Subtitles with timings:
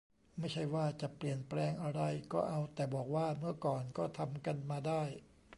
[0.39, 2.01] ไม่ใช่ว่าจะเปลี่ยนแปลงอะไร
[2.33, 5.03] ก็เอาแต่บอกว่า เมื่อก่อนก็ทำกันมาได้